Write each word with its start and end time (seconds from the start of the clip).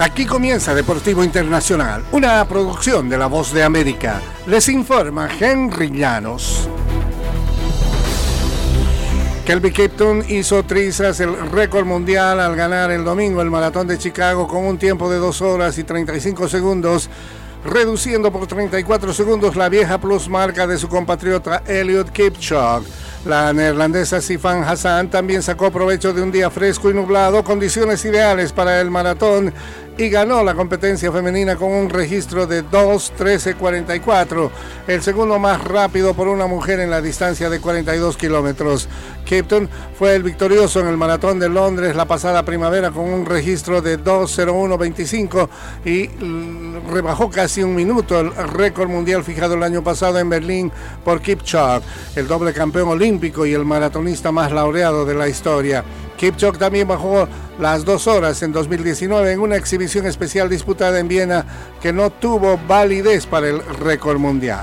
Aquí 0.00 0.24
comienza 0.24 0.74
Deportivo 0.74 1.22
Internacional, 1.22 2.02
una 2.12 2.42
producción 2.48 3.10
de 3.10 3.18
La 3.18 3.26
Voz 3.26 3.52
de 3.52 3.62
América. 3.62 4.22
Les 4.46 4.66
informa 4.70 5.28
Henry 5.38 5.90
Llanos. 5.90 6.70
Kelby 9.44 9.70
Kipton 9.70 10.24
hizo 10.26 10.62
trizas 10.62 11.20
el 11.20 11.50
récord 11.50 11.84
mundial 11.84 12.40
al 12.40 12.56
ganar 12.56 12.90
el 12.90 13.04
domingo 13.04 13.42
el 13.42 13.50
maratón 13.50 13.88
de 13.88 13.98
Chicago 13.98 14.48
con 14.48 14.64
un 14.64 14.78
tiempo 14.78 15.10
de 15.10 15.18
2 15.18 15.42
horas 15.42 15.76
y 15.76 15.84
35 15.84 16.48
segundos, 16.48 17.10
reduciendo 17.62 18.32
por 18.32 18.46
34 18.46 19.12
segundos 19.12 19.54
la 19.54 19.68
vieja 19.68 20.00
plus 20.00 20.30
marca 20.30 20.66
de 20.66 20.78
su 20.78 20.88
compatriota 20.88 21.62
Elliot 21.66 22.10
Kipchoge. 22.10 22.86
La 23.26 23.52
neerlandesa 23.52 24.22
Sifan 24.22 24.64
Hassan 24.64 25.10
también 25.10 25.42
sacó 25.42 25.70
provecho 25.70 26.14
de 26.14 26.22
un 26.22 26.32
día 26.32 26.48
fresco 26.48 26.88
y 26.88 26.94
nublado, 26.94 27.44
condiciones 27.44 28.02
ideales 28.06 28.52
para 28.52 28.80
el 28.80 28.90
maratón 28.90 29.52
y 29.98 30.08
ganó 30.08 30.42
la 30.42 30.54
competencia 30.54 31.12
femenina 31.12 31.56
con 31.56 31.70
un 31.70 31.90
registro 31.90 32.46
de 32.46 32.64
2.13.44, 32.64 34.50
el 34.86 35.02
segundo 35.02 35.38
más 35.38 35.62
rápido 35.62 36.14
por 36.14 36.28
una 36.28 36.46
mujer 36.46 36.80
en 36.80 36.90
la 36.90 37.02
distancia 37.02 37.50
de 37.50 37.60
42 37.60 38.16
kilómetros. 38.16 38.88
Capton 39.28 39.68
fue 39.98 40.16
el 40.16 40.22
victorioso 40.22 40.80
en 40.80 40.88
el 40.88 40.96
maratón 40.96 41.38
de 41.38 41.48
Londres 41.48 41.94
la 41.94 42.06
pasada 42.06 42.44
primavera 42.44 42.90
con 42.90 43.04
un 43.04 43.26
registro 43.26 43.82
de 43.82 43.98
2.01.25 43.98 45.48
y 45.84 46.08
rebajó 46.90 47.30
casi 47.30 47.62
un 47.62 47.74
minuto 47.74 48.18
el 48.20 48.34
récord 48.34 48.88
mundial 48.88 49.22
fijado 49.22 49.54
el 49.54 49.62
año 49.62 49.84
pasado 49.84 50.18
en 50.18 50.30
Berlín 50.30 50.72
por 51.04 51.20
Kipchoge, 51.20 51.84
el 52.16 52.26
doble 52.26 52.52
campeón 52.52 52.88
olímpico 52.88 53.44
y 53.44 53.52
el 53.52 53.64
maratonista 53.64 54.32
más 54.32 54.50
laureado 54.50 55.04
de 55.04 55.14
la 55.14 55.28
historia. 55.28 55.84
Kipchoge 56.20 56.58
también 56.58 56.86
bajó 56.86 57.26
las 57.58 57.86
dos 57.86 58.06
horas 58.06 58.42
en 58.42 58.52
2019 58.52 59.32
en 59.32 59.40
una 59.40 59.56
exhibición 59.56 60.04
especial 60.04 60.50
disputada 60.50 60.98
en 60.98 61.08
Viena 61.08 61.46
que 61.80 61.94
no 61.94 62.10
tuvo 62.10 62.60
validez 62.68 63.24
para 63.24 63.48
el 63.48 63.64
récord 63.64 64.18
mundial. 64.18 64.60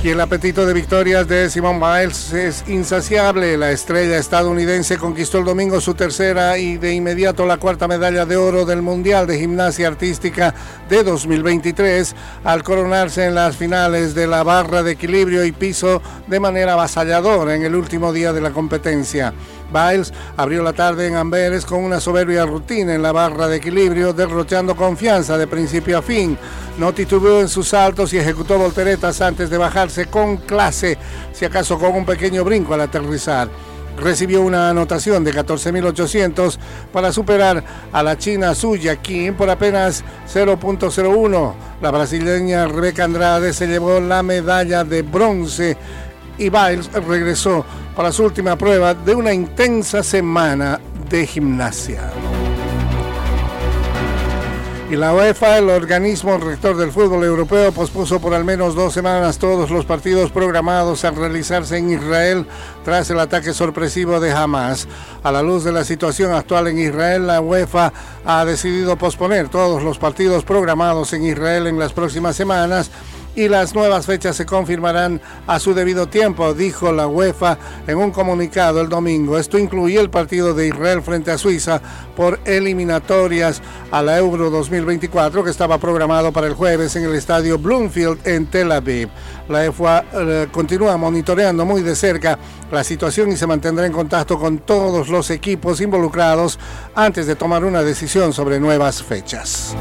Y 0.00 0.10
el 0.10 0.20
apetito 0.20 0.64
de 0.64 0.74
victorias 0.74 1.26
de 1.26 1.50
Simone 1.50 1.80
Biles 1.80 2.32
es 2.32 2.64
insaciable. 2.68 3.58
La 3.58 3.72
estrella 3.72 4.16
estadounidense 4.16 4.96
conquistó 4.96 5.38
el 5.38 5.44
domingo 5.44 5.80
su 5.80 5.94
tercera 5.94 6.56
y 6.56 6.76
de 6.78 6.94
inmediato 6.94 7.44
la 7.46 7.56
cuarta 7.56 7.88
medalla 7.88 8.24
de 8.24 8.36
oro 8.36 8.64
del 8.64 8.80
Mundial 8.80 9.26
de 9.26 9.40
Gimnasia 9.40 9.88
Artística 9.88 10.54
de 10.88 11.02
2023 11.02 12.14
al 12.44 12.62
coronarse 12.62 13.26
en 13.26 13.34
las 13.34 13.56
finales 13.56 14.14
de 14.14 14.28
la 14.28 14.44
barra 14.44 14.84
de 14.84 14.92
equilibrio 14.92 15.44
y 15.44 15.50
piso 15.50 16.00
de 16.28 16.38
manera 16.38 16.74
avasalladora 16.74 17.56
en 17.56 17.64
el 17.64 17.74
último 17.74 18.12
día 18.12 18.32
de 18.32 18.40
la 18.40 18.52
competencia. 18.52 19.34
Biles 19.72 20.12
abrió 20.36 20.62
la 20.62 20.72
tarde 20.72 21.06
en 21.06 21.16
Amberes 21.16 21.64
con 21.64 21.84
una 21.84 22.00
soberbia 22.00 22.46
rutina 22.46 22.94
en 22.94 23.02
la 23.02 23.12
barra 23.12 23.48
de 23.48 23.56
equilibrio, 23.56 24.12
derrochando 24.12 24.74
confianza 24.74 25.36
de 25.36 25.46
principio 25.46 25.98
a 25.98 26.02
fin. 26.02 26.38
No 26.78 26.92
titubeó 26.92 27.40
en 27.40 27.48
sus 27.48 27.68
saltos 27.68 28.12
y 28.12 28.18
ejecutó 28.18 28.58
volteretas 28.58 29.20
antes 29.20 29.50
de 29.50 29.58
bajarse 29.58 30.06
con 30.06 30.38
clase, 30.38 30.96
si 31.32 31.44
acaso 31.44 31.78
con 31.78 31.94
un 31.94 32.06
pequeño 32.06 32.44
brinco 32.44 32.74
al 32.74 32.82
aterrizar. 32.82 33.48
Recibió 34.00 34.42
una 34.42 34.70
anotación 34.70 35.24
de 35.24 35.34
14.800 35.34 36.56
para 36.92 37.10
superar 37.10 37.64
a 37.92 38.02
la 38.02 38.16
china 38.16 38.54
Suya 38.54 38.96
Kim 38.96 39.34
por 39.34 39.50
apenas 39.50 40.04
0.01. 40.32 41.54
La 41.82 41.90
brasileña 41.90 42.68
Rebeca 42.68 43.04
Andrade 43.04 43.52
se 43.52 43.66
llevó 43.66 43.98
la 43.98 44.22
medalla 44.22 44.84
de 44.84 45.02
bronce 45.02 45.76
y 46.38 46.48
Biles 46.48 46.92
regresó 46.92 47.64
para 47.98 48.12
su 48.12 48.22
última 48.22 48.54
prueba 48.54 48.94
de 48.94 49.12
una 49.12 49.32
intensa 49.32 50.04
semana 50.04 50.78
de 51.10 51.26
gimnasia. 51.26 52.12
Y 54.88 54.94
la 54.94 55.12
UEFA, 55.12 55.58
el 55.58 55.68
organismo 55.68 56.38
rector 56.38 56.76
del 56.76 56.92
fútbol 56.92 57.24
europeo, 57.24 57.72
pospuso 57.72 58.20
por 58.20 58.34
al 58.34 58.44
menos 58.44 58.76
dos 58.76 58.92
semanas 58.92 59.38
todos 59.38 59.72
los 59.72 59.84
partidos 59.84 60.30
programados 60.30 61.04
a 61.04 61.10
realizarse 61.10 61.76
en 61.76 61.90
Israel 61.90 62.46
tras 62.84 63.10
el 63.10 63.18
ataque 63.18 63.52
sorpresivo 63.52 64.20
de 64.20 64.30
Hamas. 64.30 64.86
A 65.24 65.32
la 65.32 65.42
luz 65.42 65.64
de 65.64 65.72
la 65.72 65.82
situación 65.82 66.32
actual 66.32 66.68
en 66.68 66.78
Israel, 66.78 67.26
la 67.26 67.40
UEFA 67.40 67.92
ha 68.24 68.44
decidido 68.44 68.96
posponer 68.96 69.48
todos 69.48 69.82
los 69.82 69.98
partidos 69.98 70.44
programados 70.44 71.12
en 71.14 71.24
Israel 71.24 71.66
en 71.66 71.80
las 71.80 71.92
próximas 71.92 72.36
semanas 72.36 72.92
y 73.34 73.48
las 73.48 73.74
nuevas 73.74 74.06
fechas 74.06 74.36
se 74.36 74.46
confirmarán 74.46 75.20
a 75.46 75.58
su 75.58 75.74
debido 75.74 76.08
tiempo, 76.08 76.54
dijo 76.54 76.92
la 76.92 77.06
UEFA 77.06 77.58
en 77.86 77.98
un 77.98 78.10
comunicado 78.10 78.80
el 78.80 78.88
domingo. 78.88 79.38
Esto 79.38 79.58
incluye 79.58 79.98
el 80.00 80.10
partido 80.10 80.54
de 80.54 80.68
Israel 80.68 81.02
frente 81.02 81.30
a 81.30 81.38
Suiza 81.38 81.80
por 82.16 82.40
eliminatorias 82.44 83.62
a 83.90 84.02
la 84.02 84.18
Euro 84.18 84.50
2024 84.50 85.44
que 85.44 85.50
estaba 85.50 85.78
programado 85.78 86.32
para 86.32 86.46
el 86.46 86.54
jueves 86.54 86.96
en 86.96 87.04
el 87.04 87.14
estadio 87.14 87.58
Bloomfield 87.58 88.26
en 88.26 88.46
Tel 88.46 88.72
Aviv. 88.72 89.08
La 89.48 89.60
UEFA 89.60 90.04
eh, 90.12 90.48
continúa 90.50 90.96
monitoreando 90.96 91.64
muy 91.64 91.82
de 91.82 91.94
cerca 91.94 92.38
la 92.70 92.84
situación 92.84 93.30
y 93.32 93.36
se 93.36 93.46
mantendrá 93.46 93.86
en 93.86 93.92
contacto 93.92 94.38
con 94.38 94.58
todos 94.58 95.08
los 95.08 95.30
equipos 95.30 95.80
involucrados 95.80 96.58
antes 96.94 97.26
de 97.26 97.36
tomar 97.36 97.64
una 97.64 97.82
decisión 97.82 98.32
sobre 98.32 98.60
nuevas 98.60 99.02
fechas. 99.02 99.74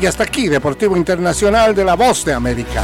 Y 0.00 0.06
hasta 0.06 0.24
aquí, 0.24 0.48
Deportivo 0.48 0.96
Internacional 0.96 1.74
de 1.74 1.84
la 1.84 1.94
Voz 1.94 2.24
de 2.24 2.32
América. 2.32 2.82